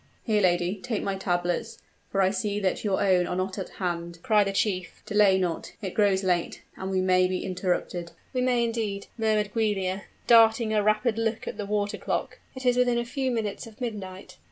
"Here, 0.23 0.41
lady, 0.41 0.77
take 0.81 1.03
my 1.03 1.15
tablets, 1.15 1.77
for 2.09 2.23
I 2.23 2.31
see 2.31 2.59
that 2.59 2.83
your 2.83 3.03
own 3.03 3.27
are 3.27 3.35
not 3.35 3.59
at 3.59 3.69
hand," 3.77 4.17
cried 4.23 4.47
the 4.47 4.51
chief. 4.51 5.03
"Delay 5.05 5.37
not 5.37 5.73
it 5.79 5.93
grows 5.93 6.23
late, 6.23 6.63
and 6.75 6.89
we 6.89 7.01
may 7.01 7.27
be 7.27 7.45
interrupted." 7.45 8.11
"We 8.33 8.41
may 8.41 8.63
indeed," 8.63 9.05
murmured 9.15 9.51
Giulia, 9.53 10.05
darting 10.25 10.73
a 10.73 10.81
rapid 10.81 11.19
look 11.19 11.47
at 11.47 11.57
the 11.57 11.67
water 11.67 11.99
clock. 11.99 12.39
"It 12.55 12.65
is 12.65 12.77
within 12.77 12.97
a 12.97 13.05
few 13.05 13.29
minutes 13.29 13.67
of 13.67 13.79
midnight." 13.79 14.39